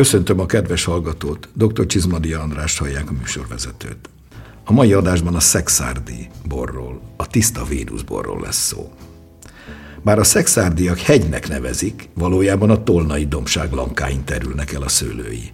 [0.00, 1.86] Köszöntöm a kedves hallgatót, dr.
[1.86, 4.10] Csizmadia András hallják a műsorvezetőt.
[4.64, 8.92] A mai adásban a szexárdi borról, a tiszta Vénusz borról lesz szó.
[10.02, 15.50] Bár a szexárdiak hegynek nevezik, valójában a tolnai dombság lankáin terülnek el a szőlői.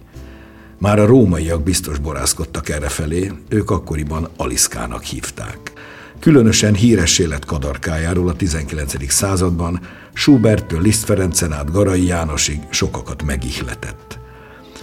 [0.77, 5.71] Már a rómaiak biztos borászkodtak errefelé, ők akkoriban Aliszkának hívták.
[6.19, 9.11] Különösen híres élet kadarkájáról a 19.
[9.11, 9.79] században
[10.13, 14.25] Schuberttől Liszt Ferencen át Garai Jánosig sokakat megihletett.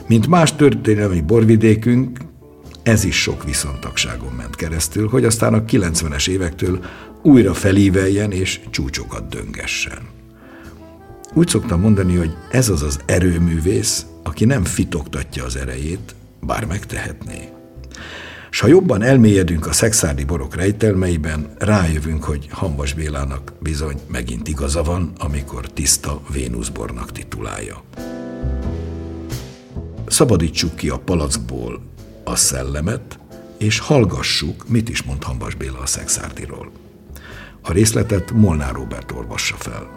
[0.07, 2.19] Mint más történelmi borvidékünk,
[2.83, 6.85] ez is sok viszontagságon ment keresztül, hogy aztán a 90-es évektől
[7.23, 9.99] újra felíveljen és csúcsokat döngessen.
[11.35, 17.49] Úgy szoktam mondani, hogy ez az az erőművész, aki nem fitoktatja az erejét, bár megtehetné.
[18.51, 24.83] S ha jobban elmélyedünk a szexárdi borok rejtelmeiben, rájövünk, hogy Hambas Bélának bizony megint igaza
[24.83, 27.83] van, amikor tiszta Vénuszbornak titulálja.
[30.07, 31.81] Szabadítsuk ki a palackból
[32.25, 33.19] a szellemet,
[33.59, 36.71] és hallgassuk, mit is mond Hambas Béla a szexárdiról.
[37.63, 39.95] A részletet Molnár Robert olvassa fel.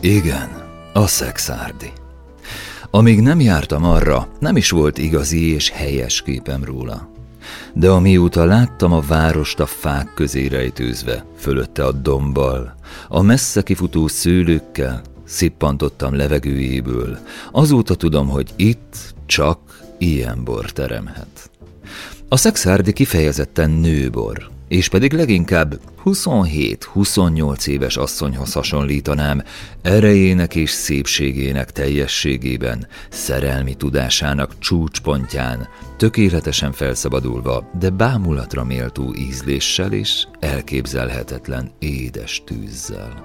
[0.00, 0.48] Igen,
[0.92, 1.92] a szexárdi.
[2.90, 7.10] Amíg nem jártam arra, nem is volt igazi és helyes képem róla.
[7.74, 12.75] De amióta láttam a várost a fák közé rejtőzve, fölötte a dombbal,
[13.08, 17.18] a messze kifutó szőlőkkel, szippantottam levegőjéből,
[17.52, 19.58] azóta tudom, hogy itt csak
[19.98, 21.50] ilyen bor teremhet.
[22.28, 29.42] A szexárdi kifejezetten nőbor, és pedig leginkább 27-28 éves asszonyhoz hasonlítanám,
[29.82, 41.70] erejének és szépségének teljességében, szerelmi tudásának csúcspontján, tökéletesen felszabadulva, de bámulatra méltó ízléssel és elképzelhetetlen
[41.78, 43.24] édes tűzzel.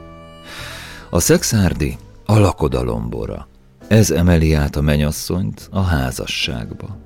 [1.10, 3.48] A szexárdi a lakodalombora.
[3.88, 6.98] Ez emeli át a menyasszonyt a házasságba.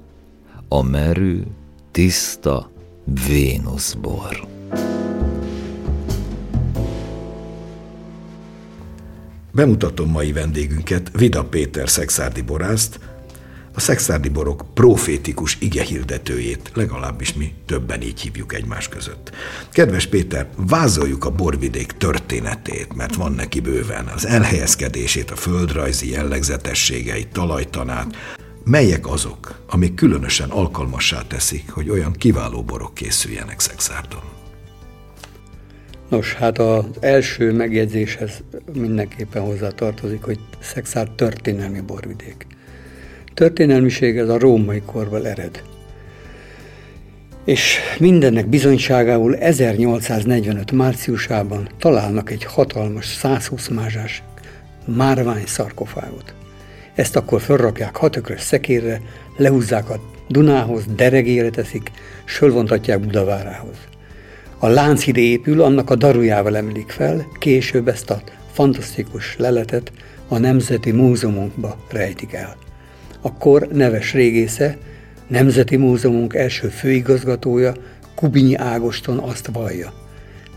[0.67, 1.47] A merő,
[1.91, 2.71] tiszta
[3.05, 4.47] Vénuszbor.
[9.51, 12.99] Bemutatom mai vendégünket, Vida Péter szexárdi borászt,
[13.73, 19.31] a szexárdi borok profétikus igehirdetőjét, legalábbis mi többen így hívjuk egymás között.
[19.71, 27.27] Kedves Péter, vázoljuk a borvidék történetét, mert van neki bőven az elhelyezkedését, a földrajzi jellegzetességeit,
[27.27, 28.15] talajtanát,
[28.67, 34.23] Melyek azok, amik különösen alkalmassá teszik, hogy olyan kiváló borok készüljenek Szexárdon?
[36.09, 38.43] Nos, hát az első megjegyzéshez
[38.73, 42.47] mindenképpen hozzá tartozik, hogy Szexárd történelmi borvidék.
[43.33, 45.63] Történelmiség ez a római korból ered.
[47.43, 54.23] És mindennek bizonyságául 1845 márciusában találnak egy hatalmas 120 mázsás
[54.85, 56.33] márvány szarkofágot.
[56.95, 59.01] Ezt akkor felrakják hatökrös szekérre,
[59.37, 61.91] lehúzzák a Dunához, deregére teszik,
[62.25, 63.75] sölvontatják Budavárához.
[64.59, 69.91] A Lánchíd épül, annak a darujával emlik fel, később ezt a fantasztikus leletet
[70.27, 72.55] a Nemzeti Múzeumunkba rejtik el.
[73.21, 74.77] Akkor neves régésze,
[75.27, 77.73] Nemzeti Múzeumunk első főigazgatója,
[78.15, 79.93] Kubinyi Ágoston azt vallja.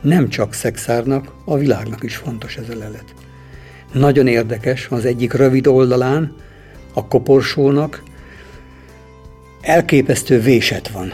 [0.01, 3.15] Nem csak szexárnak, a világnak is fontos ez a lelet.
[3.93, 6.35] Nagyon érdekes, az egyik rövid oldalán
[6.93, 8.03] a koporsónak
[9.61, 11.13] elképesztő véset van.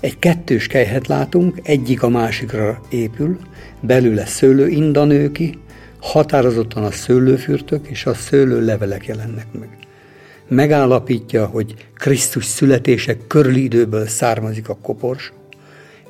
[0.00, 3.38] Egy kettős kejhet látunk, egyik a másikra épül,
[3.80, 5.58] belőle szőlő inda nő ki,
[6.00, 9.68] határozottan a szőlőfürtök és a szőlő levelek jelennek meg.
[10.48, 15.32] Megállapítja, hogy Krisztus születése körüli időből származik a koporsó.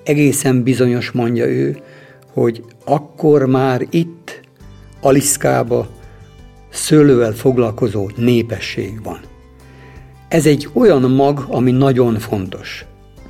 [0.05, 1.77] Egészen bizonyos mondja ő,
[2.33, 4.22] hogy akkor már itt
[5.05, 5.89] Aliszkába
[6.71, 9.21] szőlővel foglalkozó népesség van.
[10.29, 12.85] Ez egy olyan mag, ami nagyon fontos.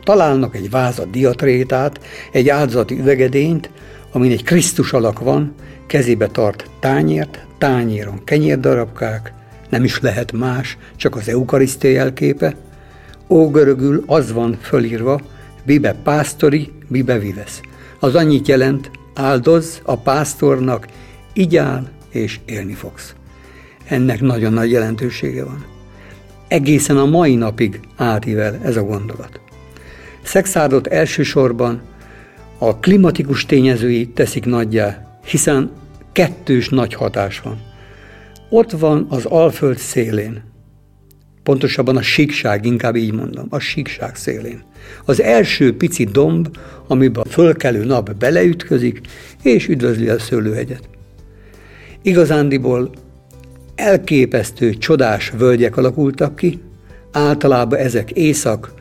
[0.04, 2.00] Találnak egy vázat diatrétát,
[2.32, 3.70] egy áldozati üvegedényt,
[4.12, 5.54] amin egy Krisztus alak van,
[5.86, 9.32] kezébe tart tányért, tányéron kenyérdarabkák,
[9.68, 12.54] nem is lehet más, csak az eukarisztia jelképe.
[13.28, 15.20] Ógörögül az van fölírva,
[15.64, 17.60] bibe pásztori, bibe vivesz.
[17.98, 20.86] Az annyit jelent, áldoz a pásztornak,
[21.32, 23.14] igyál és élni fogsz.
[23.84, 25.64] Ennek nagyon nagy jelentősége van.
[26.48, 29.40] Egészen a mai napig átível ez a gondolat.
[30.22, 31.82] Szexárdot elsősorban
[32.58, 35.70] a klimatikus tényezői teszik nagyjá, hiszen
[36.12, 37.60] kettős nagy hatás van.
[38.48, 40.42] Ott van az Alföld szélén,
[41.42, 44.62] pontosabban a síkság, inkább így mondom, a síkság szélén.
[45.04, 46.56] Az első pici domb,
[46.86, 49.00] amiben a fölkelő nap beleütközik,
[49.42, 50.91] és üdvözli a szőlőhegyet
[52.02, 52.90] Igazándiból
[53.74, 56.60] elképesztő, csodás völgyek alakultak ki,
[57.12, 58.72] általában ezek észak,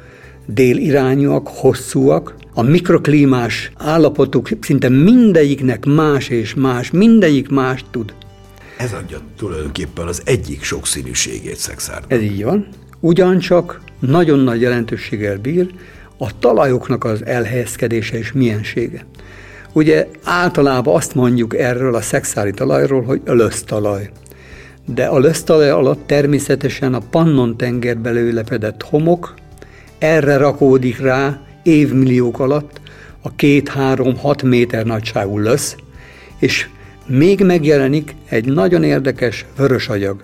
[0.46, 8.14] dél irányúak, hosszúak, a mikroklímás állapotuk szinte mindegyiknek más és más, mindegyik más tud.
[8.78, 12.12] Ez adja tulajdonképpen az egyik sokszínűségét szexárnak.
[12.12, 12.68] Ez így van.
[13.00, 15.74] Ugyancsak nagyon nagy jelentőséggel bír
[16.18, 19.06] a talajoknak az elhelyezkedése és miensége.
[19.74, 24.10] Ugye általában azt mondjuk erről a szexári talajról, hogy a lösztalaj.
[24.86, 29.34] De a lösztalaj alatt természetesen a Pannon tengerbe lőlepedett homok,
[29.98, 32.82] erre rakódik rá évmilliók alatt
[33.22, 35.76] a két-három-hat méter nagyságú lösz,
[36.40, 36.68] és
[37.06, 40.24] még megjelenik egy nagyon érdekes vörös agyag.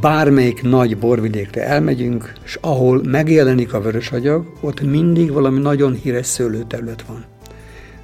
[0.00, 6.26] Bármelyik nagy borvidékre elmegyünk, és ahol megjelenik a vörös agyag, ott mindig valami nagyon híres
[6.26, 7.31] szőlőterület van.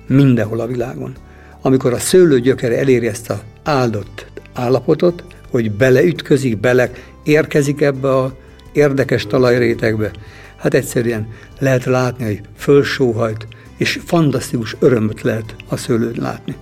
[0.09, 1.15] Mindenhol a világon.
[1.63, 6.91] Amikor a szőlő gyökere eléri ezt a áldott állapotot, hogy beleütközik, bele
[7.23, 8.37] érkezik ebbe a
[8.73, 10.11] érdekes talajrétegbe,
[10.57, 11.29] hát egyszerűen
[11.59, 13.47] lehet látni, hogy fölsóhajt,
[13.77, 16.57] és fantasztikus örömöt lehet a szőlőt látni.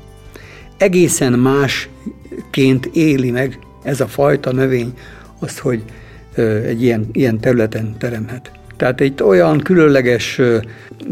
[0.76, 4.98] Egészen másként éli meg ez a fajta növény
[5.38, 5.82] azt, hogy
[6.64, 8.50] egy ilyen, ilyen területen teremhet.
[8.76, 10.40] Tehát egy olyan különleges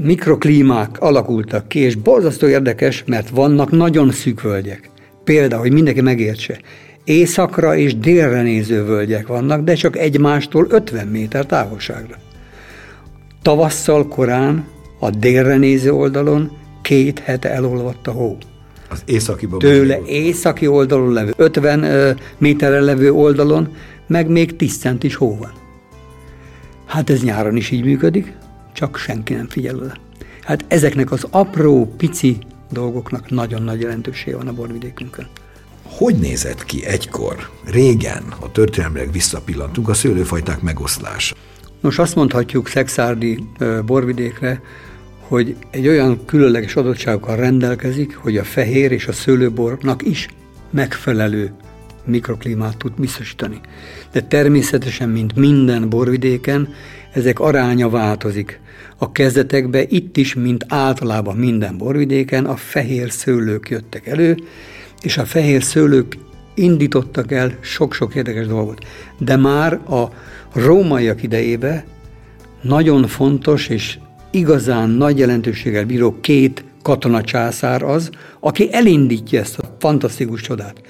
[0.03, 4.91] mikroklímák alakultak ki, és borzasztó érdekes, mert vannak nagyon szűk völgyek.
[5.25, 6.61] Például, hogy mindenki megértse,
[7.05, 12.17] északra és délre néző völgyek vannak, de csak egymástól 50 méter távolságra.
[13.43, 14.65] Tavasszal korán
[15.01, 16.51] a délre néző oldalon
[16.83, 18.37] két hete elolvadt a hó.
[18.91, 23.69] Az északi Tőle északi oldalon levő, 50 méterre levő oldalon,
[24.07, 25.64] meg még 10 cent is hó van.
[26.87, 28.33] Hát ez nyáron is így működik,
[28.73, 29.95] csak senki nem figyel oda.
[30.43, 32.39] Hát ezeknek az apró, pici
[32.71, 35.27] dolgoknak nagyon nagy jelentősége van a borvidékünkön.
[35.83, 41.35] Hogy nézett ki egykor, régen, ha történelmileg visszapillantunk, a szőlőfajták megoszlása?
[41.81, 43.45] Nos, azt mondhatjuk szexárdi
[43.87, 44.61] borvidékre,
[45.21, 50.29] hogy egy olyan különleges adottságokkal rendelkezik, hogy a fehér és a szőlőbornak is
[50.71, 51.55] megfelelő
[52.07, 53.61] mikroklímát tud biztosítani.
[54.13, 56.69] De természetesen, mint minden borvidéken,
[57.13, 58.61] ezek aránya változik.
[58.97, 64.37] A kezdetekben itt is, mint általában minden borvidéken, a fehér szőlők jöttek elő,
[65.03, 66.19] és a fehér szőlők
[66.55, 68.87] indítottak el sok-sok érdekes dolgot.
[69.19, 70.05] De már a
[70.53, 71.85] rómaiak idejébe
[72.63, 73.99] nagyon fontos és
[74.31, 78.11] igazán nagy jelentőséggel bíró két katonacsászár az,
[78.41, 80.81] aki elindítja ezt a fantasztikus csodát.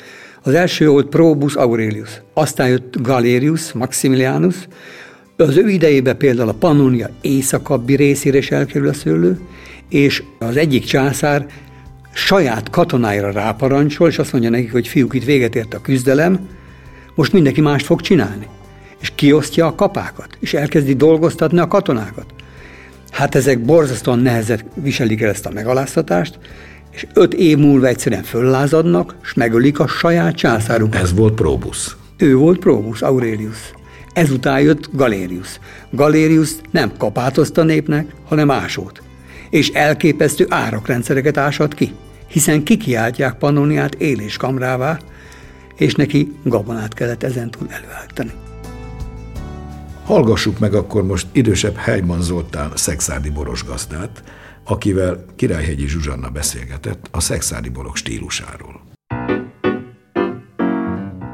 [0.46, 4.68] Az első volt Probus Aurelius, aztán jött Galerius Maximilianus,
[5.36, 9.38] az ő idejében például a Pannonia északabbi részére is elkerül a szőlő,
[9.88, 11.46] és az egyik császár
[12.12, 16.48] saját katonáira ráparancsol, és azt mondja nekik, hogy fiúk, itt véget ért a küzdelem,
[17.14, 18.46] most mindenki mást fog csinálni.
[19.00, 22.26] És kiosztja a kapákat, és elkezdi dolgoztatni a katonákat.
[23.10, 26.38] Hát ezek borzasztóan nehezet viselik el ezt a megaláztatást,
[26.94, 31.00] és öt év múlva egyszerűen föllázadnak, és megölik a saját császárukat.
[31.00, 31.96] Ez volt Probus.
[32.16, 33.72] Ő volt Probus, Aurelius.
[34.12, 35.58] Ezután jött Galerius.
[35.90, 39.02] Galerius nem kapátozta népnek, hanem ásót.
[39.50, 41.92] És elképesztő árakrendszereket ásat ki,
[42.26, 44.98] hiszen kikiáltják Pannoniát éléskamrává,
[45.76, 48.32] és neki gabonát kellett ezentúl előállítani.
[50.04, 54.22] Hallgassuk meg akkor most idősebb Helyman Zoltán szexádi boros gazdát,
[54.64, 58.80] akivel Királyhegyi Zsuzsanna beszélgetett a szexádi borok stílusáról.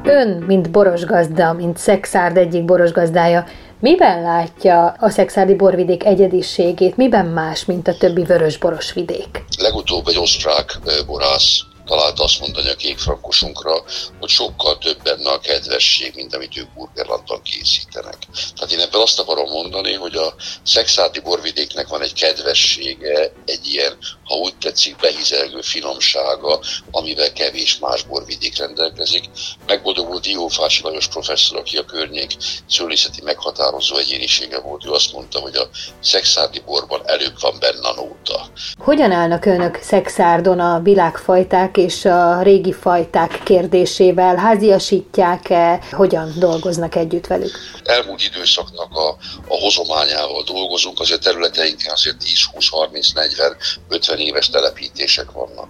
[0.03, 3.45] Ön, mint borosgazda, mint szexárd egyik borosgazdája,
[3.79, 8.59] miben látja a szexárdi borvidék egyediségét, miben más, mint a többi vörös
[8.93, 9.43] vidék?
[9.57, 13.83] Legutóbb egy osztrák borász talált azt mondani a kékfrankosunkra,
[14.19, 18.17] hogy sokkal több benne a kedvesség, mint amit ők burgerlandban készítenek.
[18.55, 23.97] Tehát én ebből azt akarom mondani, hogy a szexádi borvidéknek van egy kedvessége, egy ilyen,
[24.23, 26.59] ha úgy tetszik, behizelgő finomsága,
[26.91, 29.23] amivel kevés más borvidék rendelkezik.
[29.67, 32.31] Megboldogult Diófási Lajos professzor, aki a környék
[32.69, 35.69] szőlészeti meghatározó egyénisége volt, ő azt mondta, hogy a
[36.01, 38.47] szexárdi borban előbb van benne a nóta.
[38.77, 44.35] Hogyan állnak önök szexárdon a világfajták és a régi fajták kérdésével?
[44.35, 45.79] Háziasítják-e?
[45.91, 47.57] Hogyan dolgoznak együtt velük?
[47.83, 49.09] Elmúlt időszaknak a,
[49.47, 53.55] a hozományával dolgozunk, azért területeinken azért 10, 20, 30, 40,
[53.89, 55.69] 50 éves telepítések vannak.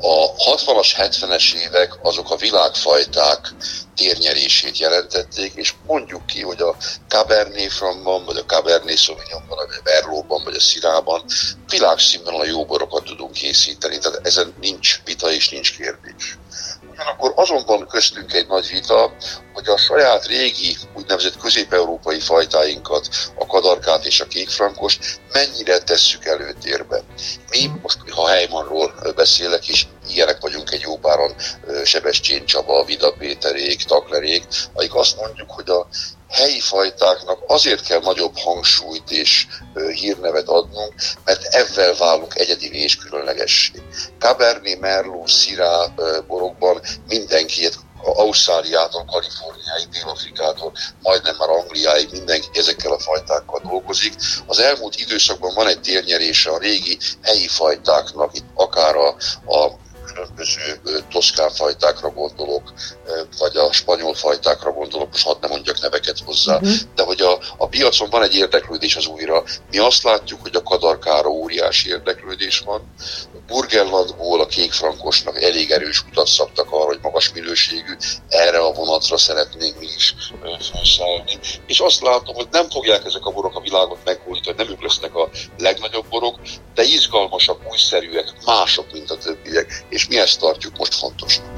[0.00, 3.54] A 60-as, 70-es évek azok a világfajták
[3.96, 6.76] térnyerését jelentették, és mondjuk ki, hogy a
[7.08, 11.22] Cabernet Francban, vagy a Cabernet Sauvignonban, vagy a Merlotban, vagy a Szirában
[12.24, 16.38] a jó borokat tudunk készíteni, tehát ezen nincs vita és nincs kérdés.
[16.90, 19.14] Ugyanakkor azonban köztünk egy nagy vita,
[19.54, 23.08] hogy a saját régi úgynevezett közép-európai fajtáinkat,
[23.38, 27.02] a kadarkát és a kékfrankost mennyire tesszük előtérbe.
[27.50, 31.34] Mi, most ha Heimanról beszélek is, ilyenek vagyunk egy jó páran,
[31.84, 35.86] Sebestyén Csaba, Vida Péterék, Taklerék, akik azt mondjuk, hogy a
[36.28, 39.46] helyi fajtáknak azért kell nagyobb hangsúlyt és
[39.92, 40.94] hírnevet adnunk,
[41.24, 43.82] mert ezzel válunk egyedi és különlegessé.
[44.18, 45.94] Cabernet, Merlot, Syrah
[46.26, 47.64] borokban mindenki
[48.04, 54.14] Ausztráliától, Kaliforniáig, Dél-Afrikától, majdnem már Angliáig mindenki ezekkel a fajtákkal dolgozik.
[54.46, 59.08] Az elmúlt időszakban van egy térnyerése a régi helyi fajtáknak, itt akár a,
[59.46, 59.82] a
[60.14, 60.80] különböző
[61.12, 62.72] toszkán fajtákra gondolok,
[63.38, 66.72] vagy a spanyol fajtákra gondolok, most hadd ne mondjak neveket hozzá, uh-huh.
[66.94, 69.42] de hogy a, a piacon van egy érdeklődés az újra.
[69.70, 72.94] Mi azt látjuk, hogy a kadarkára óriási érdeklődés van.
[73.46, 76.83] Burgerlandból a kékfrankosnak elég erős utat szabtak hogy
[77.14, 77.92] magas minőségű,
[78.28, 80.14] erre a vonatra szeretnénk mi is
[80.72, 81.38] felszállni.
[81.66, 85.14] És azt látom, hogy nem fogják ezek a borok a világot meghódítani, nem ők lesznek
[85.14, 85.28] a
[85.58, 86.40] legnagyobb borok,
[86.74, 91.53] de izgalmasak, újszerűek, mások, mint a többiek, és mi ezt tartjuk most fontosnak.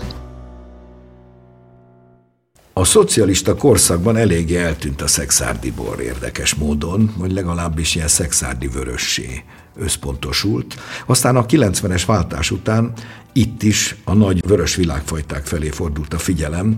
[2.78, 9.44] A szocialista korszakban eléggé eltűnt a szexárdi bor érdekes módon, vagy legalábbis ilyen szexárdi vörössé
[9.76, 10.74] összpontosult.
[11.06, 12.92] Aztán a 90-es váltás után
[13.32, 16.74] itt is a nagy vörös világfajták felé fordult a figyelem,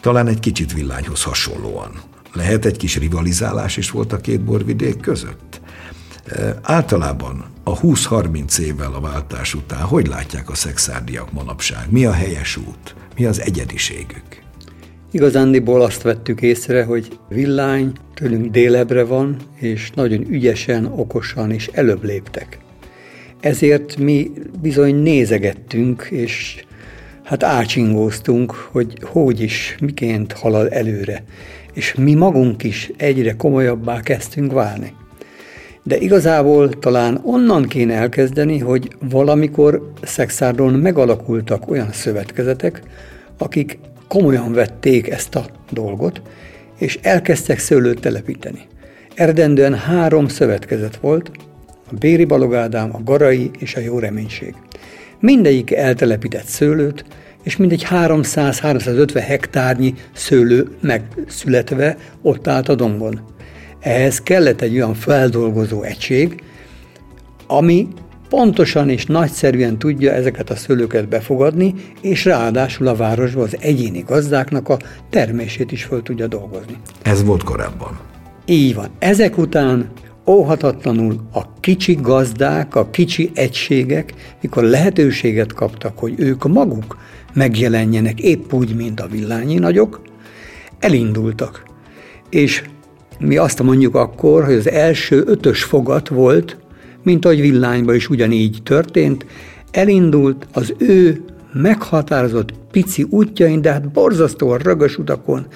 [0.00, 1.90] talán egy kicsit villányhoz hasonlóan.
[2.32, 5.60] Lehet egy kis rivalizálás is volt a két borvidék között?
[6.62, 11.90] Általában a 20-30 évvel a váltás után hogy látják a szexárdiak manapság?
[11.90, 12.94] Mi a helyes út?
[13.16, 14.43] Mi az egyediségük?
[15.14, 22.04] Igazándiból azt vettük észre, hogy villány tőlünk délebre van, és nagyon ügyesen, okosan és előbb
[22.04, 22.58] léptek.
[23.40, 24.30] Ezért mi
[24.62, 26.64] bizony nézegettünk, és
[27.22, 31.24] hát ácsingóztunk, hogy hogy is, miként halad előre.
[31.72, 34.92] És mi magunk is egyre komolyabbá kezdtünk válni.
[35.82, 42.82] De igazából talán onnan kéne elkezdeni, hogy valamikor Szexárdon megalakultak olyan szövetkezetek,
[43.38, 43.78] akik
[44.14, 46.22] komolyan vették ezt a dolgot,
[46.78, 48.66] és elkezdtek szőlőt telepíteni.
[49.14, 51.30] Erdendően három szövetkezet volt,
[51.90, 54.54] a Béri Balogádám, a Garai és a Jó Reménység.
[55.20, 57.04] Mindegyik eltelepített szőlőt,
[57.42, 63.20] és mindegy 300-350 hektárnyi szőlő megszületve ott állt a dombon.
[63.80, 66.42] Ehhez kellett egy olyan feldolgozó egység,
[67.46, 67.88] ami
[68.28, 74.68] pontosan és nagyszerűen tudja ezeket a szőlőket befogadni, és ráadásul a városban az egyéni gazdáknak
[74.68, 74.76] a
[75.10, 76.76] termését is föl tudja dolgozni.
[77.02, 77.98] Ez volt korábban.
[78.46, 78.88] Így van.
[78.98, 79.90] Ezek után
[80.26, 86.96] óhatatlanul a kicsi gazdák, a kicsi egységek, mikor lehetőséget kaptak, hogy ők maguk
[87.32, 90.00] megjelenjenek épp úgy, mint a villányi nagyok,
[90.78, 91.62] elindultak.
[92.30, 92.62] És
[93.18, 96.56] mi azt mondjuk akkor, hogy az első ötös fogat volt,
[97.04, 99.26] mint ahogy villányban is ugyanígy történt,
[99.70, 105.46] elindult az ő meghatározott pici útjain, de hát borzasztóan rögös utakon,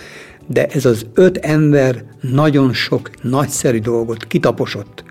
[0.47, 5.05] de ez az öt ember nagyon sok nagyszerű dolgot kitaposott.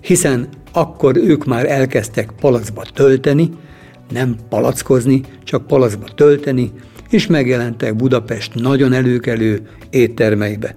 [0.00, 3.50] Hiszen akkor ők már elkezdtek palacba tölteni,
[4.12, 6.72] nem palackozni, csak palacba tölteni,
[7.10, 10.76] és megjelentek Budapest nagyon előkelő éttermeibe.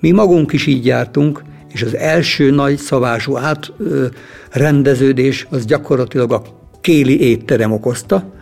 [0.00, 6.42] Mi magunk is így jártunk, és az első nagy szavású átrendeződés az gyakorlatilag a
[6.80, 8.32] kéli étterem okozta.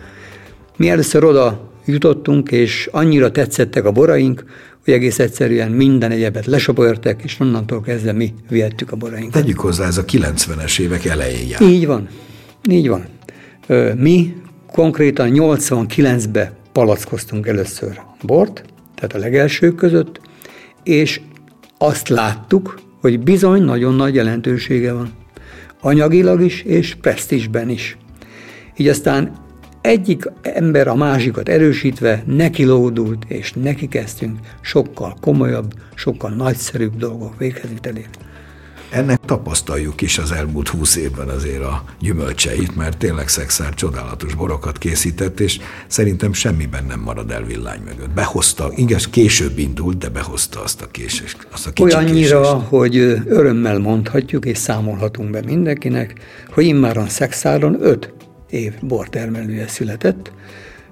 [0.76, 4.44] Mi először oda jutottunk, és annyira tetszettek a boraink,
[4.84, 9.42] hogy egész egyszerűen minden egyebet lesopörtek, és onnantól kezdve mi vihettük a borainkat.
[9.42, 11.62] Tegyük hozzá, ez a 90-es évek elején jár.
[11.62, 12.08] Így van,
[12.70, 13.04] így van.
[13.96, 14.34] Mi
[14.72, 18.64] konkrétan 89-ben palackoztunk először bort,
[18.94, 20.20] tehát a legelsők között,
[20.82, 21.20] és
[21.78, 25.12] azt láttuk, hogy bizony nagyon nagy jelentősége van.
[25.80, 27.96] Anyagilag is, és presztisben is.
[28.76, 29.32] Így aztán
[29.80, 37.38] egyik ember a másikat erősítve neki lódult, és neki kezdtünk sokkal komolyabb, sokkal nagyszerűbb dolgok
[37.38, 38.08] véghezvitelére.
[38.90, 44.78] Ennek tapasztaljuk is az elmúlt húsz évben azért a gyümölcseit, mert tényleg Szexár csodálatos borokat
[44.78, 48.10] készített, és szerintem semmiben nem marad el villány mögött.
[48.10, 52.66] Behozta, igaz, később indult, de behozta azt a késés, azt a kicsi Olyannyira, késést.
[52.68, 56.14] hogy örömmel mondhatjuk, és számolhatunk be mindenkinek,
[56.50, 58.12] hogy immáron Szexáron öt
[58.50, 60.32] év bortermelője született,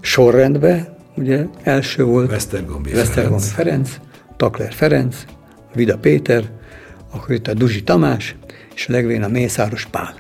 [0.00, 3.50] sorrendbe, ugye első volt Vesztergombi Ferenc.
[3.50, 3.90] Ferenc,
[4.36, 5.16] Takler Ferenc,
[5.74, 6.53] Vida Péter,
[7.14, 8.37] akkor itt a Duzsi Tamás,
[8.75, 10.14] és a legvén a Mészáros Pál.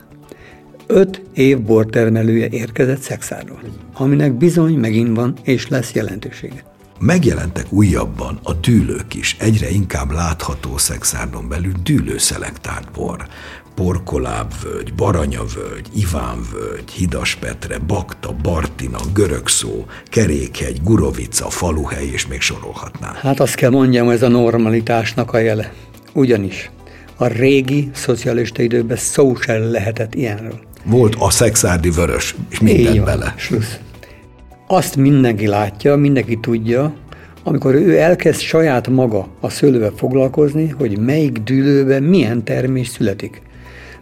[0.86, 3.60] öt év bortermelője érkezett Szexárról,
[3.92, 6.64] aminek bizony megint van és lesz jelentősége.
[7.00, 13.26] Megjelentek újabban a dűlők is, egyre inkább látható szexárdon belül dűlőszelektált bor.
[13.74, 23.14] Porkolábvölgy, Baranyavölgy, Ivánvölgy, Hidaspetre, Bakta, Bartina, Görögszó, Kerékhegy, Gurovica, Faluhely, és még sorolhatnám.
[23.14, 25.72] Hát azt kell mondjam, ez a normalitásnak a jele.
[26.12, 26.70] Ugyanis
[27.16, 30.60] a régi szocialista időben szó sem lehetett ilyenről.
[30.84, 33.34] Volt a szexárdi vörös, és minden Így van, bele.
[33.36, 33.78] Slusz.
[34.66, 36.94] Azt mindenki látja, mindenki tudja,
[37.42, 43.42] amikor ő elkezd saját maga a szőlővel foglalkozni, hogy melyik dűlőben milyen termés születik.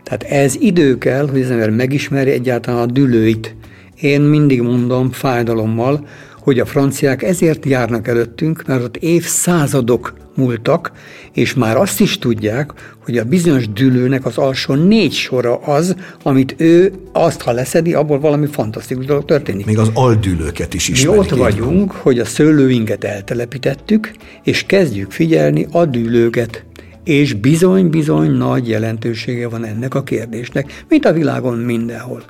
[0.02, 3.54] Tehát ez idő kell, hogy az ember megismerje egyáltalán a dűlőit.
[4.00, 6.06] Én mindig mondom fájdalommal,
[6.38, 10.92] hogy a franciák ezért járnak előttünk, mert ott évszázadok múltak,
[11.32, 12.72] és már azt is tudják,
[13.04, 18.20] hogy a bizonyos dűlőnek az alsó négy sora az, amit ő azt, ha leszedi, abból
[18.20, 19.66] valami fantasztikus dolog történik.
[19.66, 21.20] Még az aldülőket is Mi ismerik.
[21.20, 24.10] ott így vagyunk, hogy a szőlőinket eltelepítettük,
[24.42, 26.64] és kezdjük figyelni a dűlőket.
[27.04, 32.22] És bizony-bizony nagy jelentősége van ennek a kérdésnek, mint a világon mindenhol.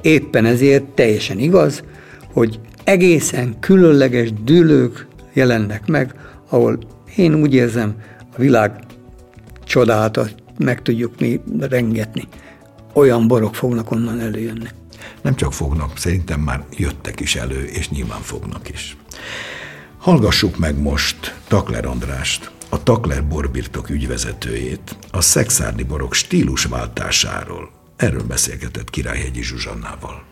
[0.00, 1.82] Éppen ezért teljesen igaz,
[2.32, 6.14] hogy egészen különleges dűlők jelennek meg,
[6.48, 6.78] ahol
[7.18, 7.94] én úgy érzem,
[8.36, 8.80] a világ
[9.64, 12.28] csodálata meg tudjuk mi rengetni.
[12.92, 14.68] Olyan borok fognak onnan előjönni.
[15.22, 18.96] Nem csak fognak, szerintem már jöttek is elő, és nyilván fognak is.
[19.98, 27.70] Hallgassuk meg most Takler Andrást, a Takler borbirtok ügyvezetőjét, a szexárdi borok stílusváltásáról.
[27.96, 30.22] Erről beszélgetett Királyhegyi Zsuzsannával.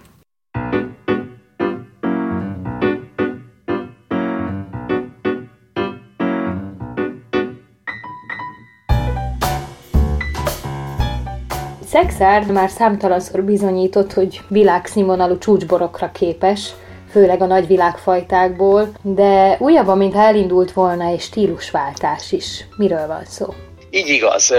[11.96, 16.74] Szexárd már számtalanszor bizonyított, hogy világszínvonalú csúcsborokra képes,
[17.10, 22.66] főleg a nagy világfajtákból, de újabban, mintha elindult volna egy stílusváltás is.
[22.76, 23.46] Miről van szó?
[23.96, 24.54] Így igaz.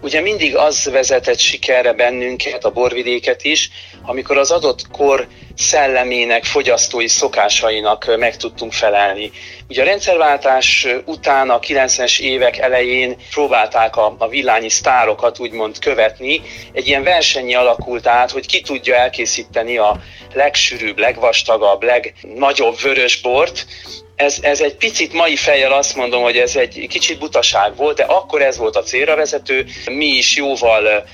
[0.00, 3.70] Ugye mindig az vezetett sikerre bennünket, a borvidéket is,
[4.02, 9.30] amikor az adott kor szellemének, fogyasztói szokásainak meg tudtunk felelni.
[9.68, 16.40] Ugye a rendszerváltás után a 90-es évek elején próbálták a, a villányi sztárokat úgymond követni.
[16.72, 20.00] Egy ilyen versenyi alakult át, hogy ki tudja elkészíteni a
[20.32, 23.66] legsűrűbb, legvastagabb, legnagyobb vörös bort,
[24.16, 28.02] ez, ez egy picit mai fejjel azt mondom, hogy ez egy kicsit butaság volt, de
[28.02, 29.66] akkor ez volt a célra vezető.
[29.90, 31.04] Mi is jóval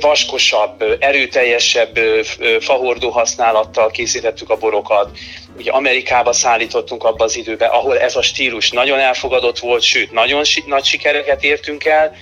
[0.00, 1.98] vaskosabb, erőteljesebb
[2.60, 5.10] fahordó használattal készítettük a borokat.
[5.56, 10.42] Ugye Amerikába szállítottunk abba az időbe, ahol ez a stílus nagyon elfogadott volt, sőt, nagyon
[10.66, 12.16] nagy sikereket értünk el.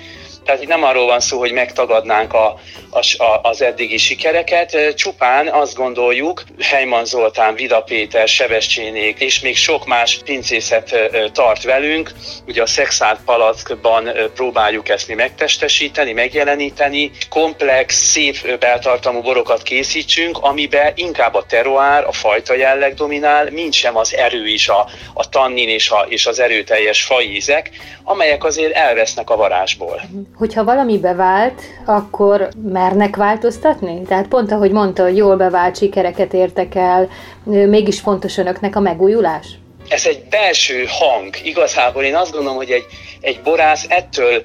[0.48, 2.58] Tehát itt nem arról van szó, hogy megtagadnánk a,
[2.90, 9.86] a, az eddigi sikereket, csupán azt gondoljuk, Heiman Zoltán, Vida Péter, Sevescsénék és még sok
[9.86, 12.12] más pincészet tart velünk,
[12.46, 20.92] ugye a Szexárd palackban próbáljuk ezt mi megtestesíteni, megjeleníteni, komplex, szép beltartalmú borokat készítsünk, amiben
[20.94, 25.68] inkább a teroár, a fajta jelleg dominál, mint sem az erő is, a, a tannin
[25.68, 27.70] és, a, és az erőteljes fajízek,
[28.04, 30.00] amelyek azért elvesznek a varázsból.
[30.38, 34.02] Hogyha valami bevált, akkor mernek változtatni?
[34.02, 37.08] Tehát pont ahogy mondta, hogy jól bevált sikereket értek el,
[37.44, 39.46] mégis fontos önöknek a megújulás?
[39.88, 41.36] Ez egy belső hang.
[41.44, 42.84] Igazából én azt gondolom, hogy egy,
[43.20, 44.42] egy borász ettől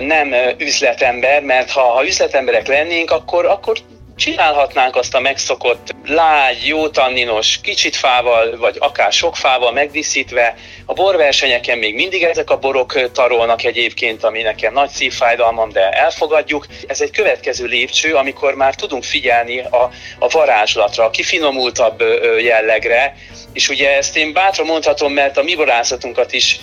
[0.00, 3.78] nem üzletember, mert ha, ha üzletemberek lennénk, akkor, akkor
[4.16, 10.54] csinálhatnánk azt a megszokott lágy, jó tanninos, kicsit fával, vagy akár sok fával megdíszítve.
[10.84, 16.66] A borversenyeken még mindig ezek a borok tarolnak egyébként, ami nekem nagy szívfájdalmam, de elfogadjuk.
[16.86, 22.02] Ez egy következő lépcső, amikor már tudunk figyelni a, a varázslatra, a kifinomultabb
[22.40, 23.16] jellegre,
[23.52, 26.60] és ugye ezt én bátran mondhatom, mert a mi borászatunkat is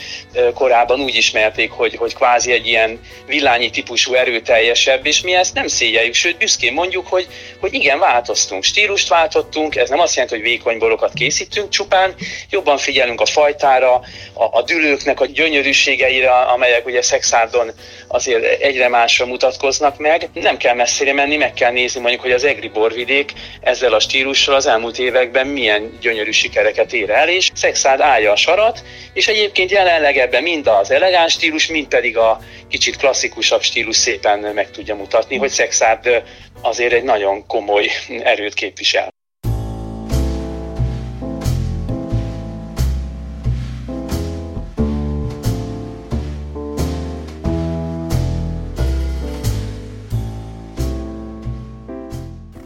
[0.53, 5.67] korábban úgy ismerték, hogy, hogy kvázi egy ilyen villányi típusú erőteljesebb, és mi ezt nem
[5.67, 7.27] szégyeljük, sőt büszkén mondjuk, hogy,
[7.59, 12.15] hogy igen, változtunk, stílust váltottunk, ez nem azt jelenti, hogy vékony borokat készítünk, csupán
[12.49, 13.93] jobban figyelünk a fajtára,
[14.33, 17.71] a, a dülőknek a gyönyörűségeire, amelyek ugye szexárdon
[18.07, 20.29] azért egyre másra mutatkoznak meg.
[20.33, 24.55] Nem kell messzire menni, meg kell nézni mondjuk, hogy az Egri borvidék ezzel a stílussal
[24.55, 29.71] az elmúlt években milyen gyönyörű sikereket ér el, és Szexárd állja a sarat, és egyébként
[29.71, 34.95] jelenleg ebben mind az elegáns stílus, mind pedig a kicsit klasszikusabb stílus szépen meg tudja
[34.95, 36.23] mutatni, hogy Szexárd
[36.63, 37.89] azért egy nagyon komoly
[38.23, 39.12] erőt képvisel.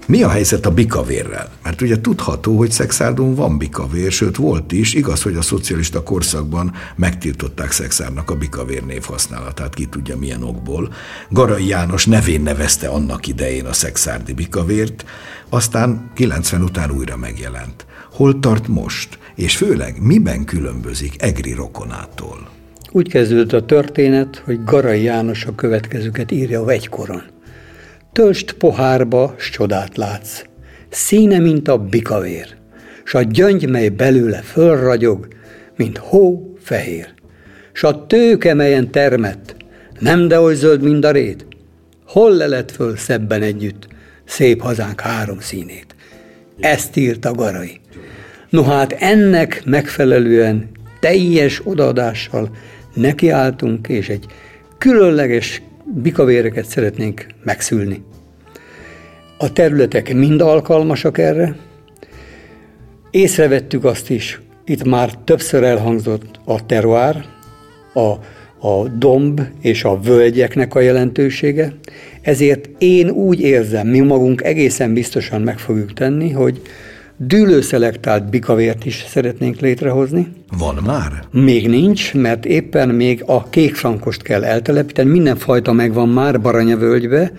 [0.08, 1.50] Mi a helyzet a bikavérrel?
[1.64, 6.74] Mert ugye tudható, hogy Szexárdon van bikavér, sőt volt is, igaz, hogy a szocialista korszakban
[6.96, 10.94] megtiltották Szexárnak a bikavér név használatát, ki tudja milyen okból.
[11.30, 15.06] Garai János nevén nevezte annak idején a szexárdi bikavért,
[15.50, 17.86] aztán 90 után újra megjelent.
[18.12, 22.50] Hol tart most, és főleg miben különbözik Egri rokonától?
[22.92, 27.24] Úgy kezdődött a történet, hogy Garai János a következőket írja a vegykoron.
[28.18, 30.44] Tölst pohárba, s csodát látsz.
[30.90, 32.48] Színe, mint a bikavér,
[33.04, 35.28] s a gyöngy, mely belőle fölragyog,
[35.76, 37.14] mint hó fehér.
[37.74, 39.56] S a tőke, melyen termett,
[40.00, 41.46] nem de oly zöld, mint a rét.
[42.06, 43.88] Hol lelet föl szebben együtt,
[44.26, 45.96] szép hazánk három színét.
[46.60, 47.80] Ezt írta Garai.
[48.50, 52.50] No hát ennek megfelelően teljes odaadással
[52.94, 54.26] nekiálltunk, és egy
[54.78, 55.62] különleges
[55.94, 58.04] bikavéreket szeretnénk megszülni.
[59.38, 61.56] A területek mind alkalmasak erre.
[63.12, 67.26] Észrevettük azt is, itt már többször elhangzott a teruár,
[67.94, 68.10] a,
[68.68, 71.74] a domb és a völgyeknek a jelentősége,
[72.22, 76.62] ezért én úgy érzem, mi magunk egészen biztosan meg fogjuk tenni, hogy
[77.18, 80.28] dűlőszelektált bikavért is szeretnénk létrehozni.
[80.58, 81.12] Van már?
[81.32, 85.10] Még nincs, mert éppen még a kékfrankost kell eltelepíteni.
[85.10, 87.32] Mindenfajta megvan már Baranyavölgybe.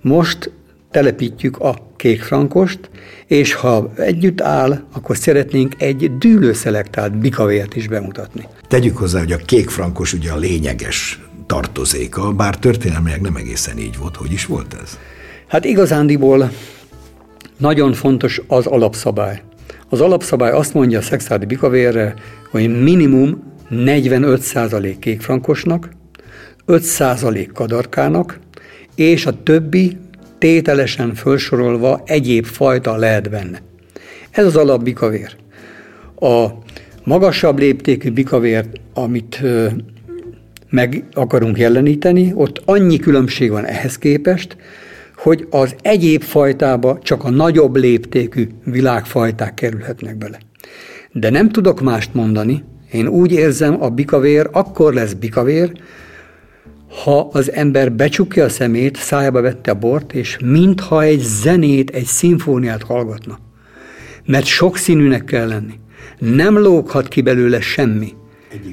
[0.00, 0.50] Most
[0.90, 2.90] telepítjük a kékfrankost,
[3.26, 8.46] és ha együtt áll, akkor szeretnénk egy dűlőszelektált bikavért is bemutatni.
[8.68, 14.16] Tegyük hozzá, hogy a kékfrankos ugye a lényeges tartozéka, bár történelmileg nem egészen így volt.
[14.16, 14.98] Hogy is volt ez?
[15.46, 16.50] Hát igazándiból
[17.56, 19.42] nagyon fontos az alapszabály.
[19.88, 22.14] Az alapszabály azt mondja a szexádi bikavérre,
[22.50, 25.90] hogy minimum 45% kékfrankosnak,
[26.66, 28.38] 5% kadarkának,
[28.94, 29.96] és a többi
[30.40, 33.62] tételesen felsorolva egyéb fajta lehet benne.
[34.30, 35.36] Ez az alap bikavér.
[36.20, 36.46] A
[37.04, 39.42] magasabb léptékű bikavér, amit
[40.70, 44.56] meg akarunk jeleníteni, ott annyi különbség van ehhez képest,
[45.16, 50.38] hogy az egyéb fajtába csak a nagyobb léptékű világfajták kerülhetnek bele.
[51.12, 55.72] De nem tudok mást mondani, én úgy érzem, a bikavér akkor lesz bikavér,
[56.90, 62.04] ha az ember becsukja a szemét, szájába vette a bort, és mintha egy zenét, egy
[62.04, 63.38] szimfóniát hallgatna.
[64.26, 65.74] Mert sok színűnek kell lenni.
[66.18, 68.14] Nem lóghat ki belőle semmi,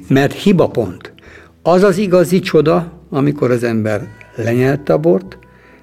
[0.08, 1.13] mert hibapont.
[1.62, 5.38] Az az igazi csoda, amikor az ember lenyelte a bort,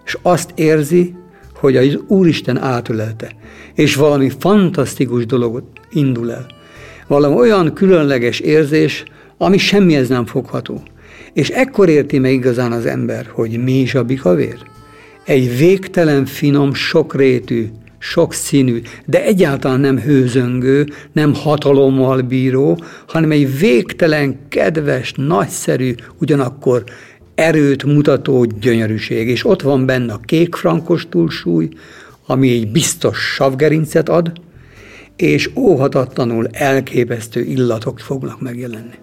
[0.05, 1.15] és azt érzi,
[1.55, 3.31] hogy az Úristen átölelte,
[3.75, 6.47] és valami fantasztikus dologot indul el.
[7.07, 9.05] Valami olyan különleges érzés,
[9.39, 10.83] ami semmihez nem fogható.
[11.35, 14.57] És ekkor érti meg igazán az ember, hogy mi is a bikavér.
[15.25, 17.69] Egy végtelen finom, sokrétű,
[17.99, 26.85] sokszínű, de egyáltalán nem hőzöngő, nem hatalommal bíró, hanem egy végtelen, kedves, nagyszerű, ugyanakkor
[27.35, 31.69] erőt mutató gyönyörűség, és ott van benne a kék frankos túlsúly,
[32.27, 34.33] ami egy biztos savgerincet ad,
[35.17, 38.95] és óhatatlanul elképesztő illatok fognak megjelenni.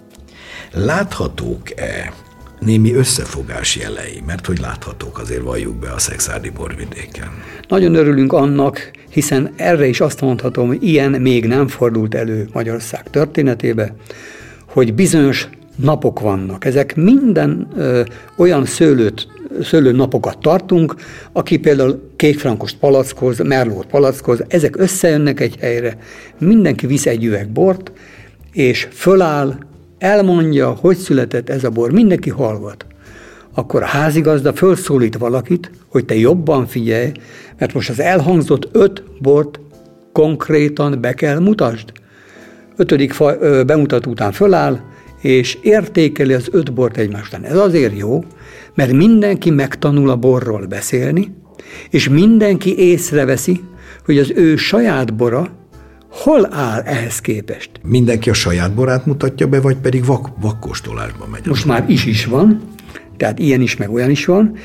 [0.74, 2.14] Láthatók-e
[2.60, 7.30] némi összefogás jelei, mert hogy láthatók azért valljuk be a szexádi borvidéken.
[7.68, 13.10] Nagyon örülünk annak, hiszen erre is azt mondhatom, hogy ilyen még nem fordult elő Magyarország
[13.10, 13.96] történetébe,
[14.66, 16.66] hogy bizonyos napok vannak.
[16.66, 18.02] Ezek minden ö,
[18.36, 19.28] olyan szőlőt,
[19.62, 20.96] szőlő napokat tartunk,
[21.32, 25.98] aki például kékfrankost palackoz, merlót palackoz, ezek összejönnek egy helyre,
[26.38, 27.92] mindenki visz egy üveg bort,
[28.52, 29.58] és föláll,
[30.02, 32.86] elmondja, hogy született ez a bor, mindenki hallgat.
[33.54, 37.12] Akkor a házigazda felszólít valakit, hogy te jobban figyelj,
[37.58, 39.60] mert most az elhangzott öt bort
[40.12, 41.92] konkrétan be kell mutasd.
[42.76, 44.80] Ötödik fa, ö, bemutató után föláll,
[45.22, 47.44] és értékeli az öt bort egymástan.
[47.44, 48.24] Ez azért jó,
[48.74, 51.36] mert mindenki megtanul a borról beszélni,
[51.90, 53.64] és mindenki észreveszi,
[54.06, 55.61] hogy az ő saját bora
[56.12, 57.70] hol áll ehhez képest.
[57.84, 61.46] Mindenki a saját borát mutatja be, vagy pedig vak, vakkostolásba megy?
[61.46, 62.62] Most már is is van,
[63.18, 64.56] tehát ilyen is, meg olyan is van.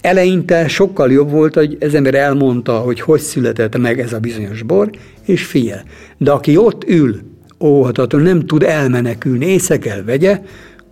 [0.00, 4.62] Eleinte sokkal jobb volt, hogy ez ember elmondta, hogy hogy született meg ez a bizonyos
[4.62, 4.90] bor,
[5.24, 5.82] és figyel.
[6.16, 7.20] De aki ott ül,
[7.60, 10.40] óhatatlan, nem tud elmenekülni, észre kell vegye,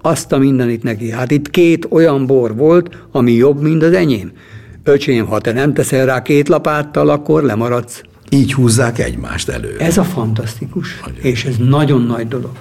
[0.03, 1.11] azt a mindenit neki.
[1.11, 4.33] Hát itt két olyan bor volt, ami jobb, mint az enyém.
[4.85, 8.03] Öcsém, ha te nem teszel rá két lapáttal, akkor lemaradsz.
[8.31, 9.79] Így húzzák egymást elő.
[9.79, 11.21] Ez a fantasztikus, nagyon.
[11.21, 12.53] és ez nagyon nagy dolog.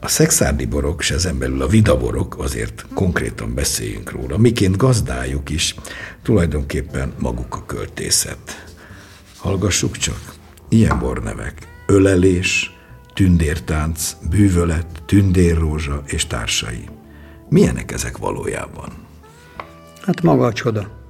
[0.00, 5.74] A szexárdi borok, és ezen belül a vidaborok, azért konkrétan beszéljünk róla, miként gazdájuk is
[6.22, 8.64] tulajdonképpen maguk a költészet.
[9.38, 10.34] Hallgassuk csak.
[10.68, 11.68] Ilyen bornevek.
[11.86, 12.74] Ölelés,
[13.14, 16.88] tündértánc, bűvölet, tündérrózsa és társai.
[17.48, 18.88] Milyenek ezek valójában?
[20.02, 21.03] Hát maga a csoda.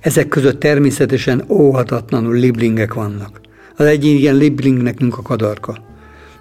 [0.00, 3.40] Ezek között természetesen óhatatlanul liblingek vannak.
[3.76, 5.84] Az egyik ilyen libling nekünk a kadarka.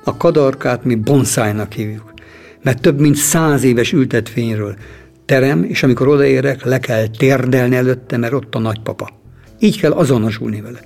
[0.03, 2.13] A kadarkát mi bonszájnak hívjuk,
[2.61, 4.75] mert több mint száz éves ültetvényről
[5.25, 9.09] terem, és amikor odaérek, le kell térdelni előtte, mert ott a nagypapa.
[9.59, 10.79] Így kell azonosulni vele.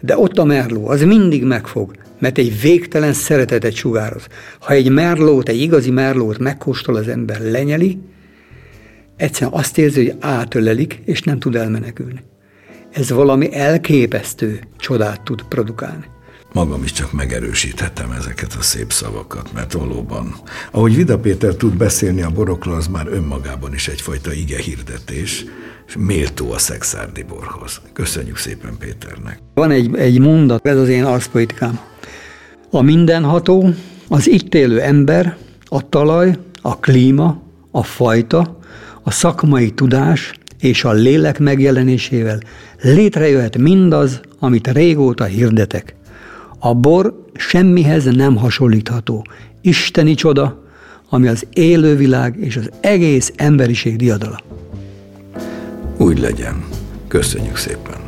[0.00, 4.26] De ott a merló, az mindig megfog, mert egy végtelen szeretetet sugároz.
[4.58, 7.98] Ha egy merlót, egy igazi merlót megkóstol az ember, lenyeli,
[9.16, 12.20] egyszerűen azt érzi, hogy átölelik, és nem tud elmenekülni.
[12.90, 16.12] Ez valami elképesztő csodát tud produkálni
[16.54, 20.34] magam is csak megerősíthetem ezeket a szép szavakat, mert valóban,
[20.70, 25.44] ahogy Vida Péter tud beszélni a borokról, az már önmagában is egyfajta ige hirdetés,
[25.86, 27.80] és méltó a szexárdi borhoz.
[27.92, 29.38] Köszönjük szépen Péternek.
[29.54, 31.80] Van egy, egy mondat, ez az én arszpolitikám.
[32.70, 33.68] A mindenható,
[34.08, 38.58] az itt élő ember, a talaj, a klíma, a fajta,
[39.04, 42.40] a szakmai tudás és a lélek megjelenésével
[42.82, 45.94] létrejöhet mindaz, amit régóta hirdetek.
[46.58, 49.26] A bor semmihez nem hasonlítható.
[49.60, 50.62] Isteni csoda,
[51.08, 54.40] ami az élővilág és az egész emberiség diadala.
[55.96, 56.64] Úgy legyen.
[57.08, 58.00] Köszönjük szépen.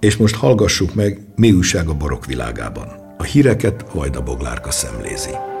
[0.00, 2.86] És most hallgassuk meg, mi újság a borok világában.
[3.18, 5.51] A híreket Vajda Boglárka szemlézi.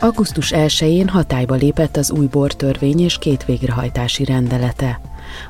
[0.00, 5.00] Augusztus 1-én hatályba lépett az új bortörvény és két végrehajtási rendelete.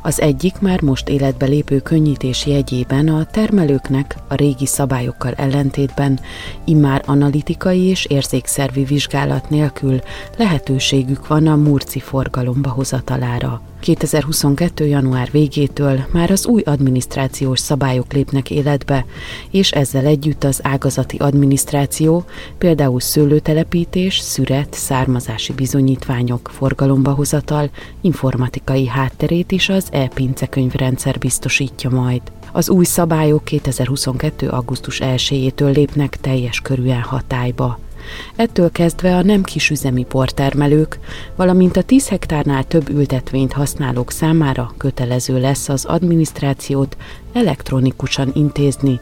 [0.02, 6.20] Az egyik már most életbe lépő könnyítés jegyében a termelőknek a régi szabályokkal ellentétben
[6.64, 10.00] immár analitikai és érzékszervi vizsgálat nélkül
[10.36, 13.62] lehetőségük van a murci forgalomba hozatalára.
[13.88, 14.86] 2022.
[14.86, 19.04] január végétől már az új adminisztrációs szabályok lépnek életbe,
[19.50, 22.24] és ezzel együtt az ágazati adminisztráció,
[22.58, 27.70] például szőlőtelepítés, szüret, származási bizonyítványok, forgalomba hozatal,
[28.00, 32.22] informatikai hátterét is az e-pince könyvrendszer biztosítja majd.
[32.52, 34.48] Az új szabályok 2022.
[34.48, 37.78] augusztus 1-től lépnek teljes körűen hatályba.
[38.36, 40.98] Ettől kezdve a nem kisüzemi portermelők,
[41.36, 46.96] valamint a 10 hektárnál több ültetvényt használók számára kötelező lesz az adminisztrációt
[47.32, 49.00] elektronikusan intézni,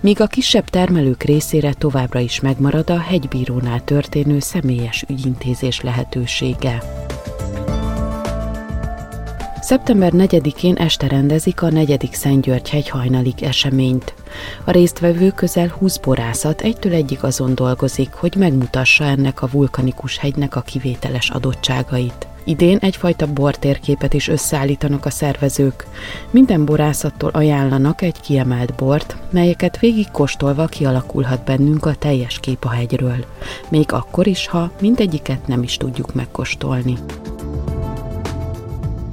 [0.00, 6.82] míg a kisebb termelők részére továbbra is megmarad a hegybírónál történő személyes ügyintézés lehetősége.
[9.62, 12.08] Szeptember 4-én este rendezik a 4.
[12.12, 14.14] Szentgyörgy hegyhajnalig eseményt.
[14.64, 20.56] A résztvevő közel 20 borászat egytől egyig azon dolgozik, hogy megmutassa ennek a vulkanikus hegynek
[20.56, 22.26] a kivételes adottságait.
[22.44, 25.86] Idén egyfajta bortérképet is összeállítanak a szervezők.
[26.30, 32.70] Minden borászattól ajánlanak egy kiemelt bort, melyeket végig kóstolva kialakulhat bennünk a teljes kép a
[32.70, 33.24] hegyről.
[33.68, 36.94] Még akkor is, ha mindegyiket nem is tudjuk megkóstolni.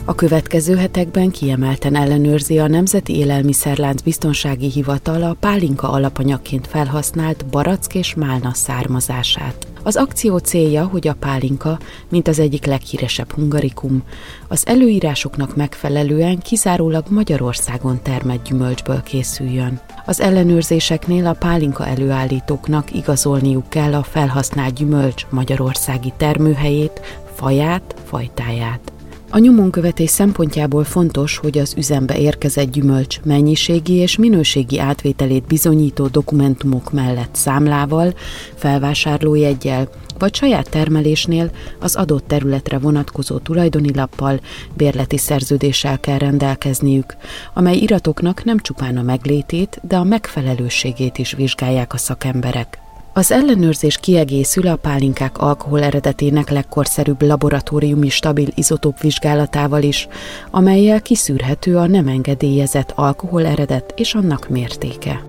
[0.09, 7.95] A következő hetekben kiemelten ellenőrzi a Nemzeti Élelmiszerlánc Biztonsági Hivatal a pálinka alapanyagként felhasznált barack
[7.95, 9.67] és málna származását.
[9.83, 14.03] Az akció célja, hogy a pálinka, mint az egyik leghíresebb hungarikum,
[14.47, 19.79] az előírásoknak megfelelően kizárólag Magyarországon termett gyümölcsből készüljön.
[20.05, 27.01] Az ellenőrzéseknél a pálinka előállítóknak igazolniuk kell a felhasznált gyümölcs magyarországi termőhelyét,
[27.35, 28.91] faját, fajtáját.
[29.31, 36.91] A nyomonkövetés szempontjából fontos, hogy az üzembe érkezett gyümölcs mennyiségi és minőségi átvételét bizonyító dokumentumok
[36.91, 38.13] mellett számlával,
[38.55, 39.89] felvásárlójeggyel,
[40.19, 44.39] vagy saját termelésnél az adott területre vonatkozó tulajdoni lappal,
[44.73, 47.15] bérleti szerződéssel kell rendelkezniük,
[47.53, 52.88] amely iratoknak nem csupán a meglétét, de a megfelelőségét is vizsgálják a szakemberek.
[53.19, 60.07] Az ellenőrzés kiegészül a pálinkák alkohol eredetének legkorszerűbb laboratóriumi stabil izotóp vizsgálatával is,
[60.51, 65.23] amelyel kiszűrhető a nem engedélyezett alkohol eredet és annak mértéke.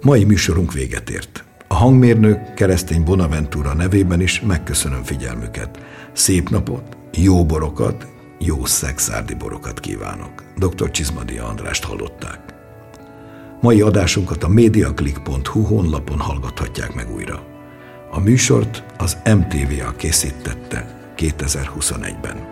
[0.00, 1.44] Mai műsorunk véget ért.
[1.68, 5.78] A hangmérnök keresztény Bonaventura nevében is megköszönöm figyelmüket.
[6.12, 8.06] Szép napot, jó borokat,
[8.38, 10.44] jó szexárdi borokat kívánok.
[10.56, 10.90] Dr.
[10.90, 12.59] Csizmadia Andrást hallották.
[13.60, 17.42] Mai adásunkat a mediaclick.hu honlapon hallgathatják meg újra.
[18.10, 22.49] A műsort az MTV-a készítette 2021-ben.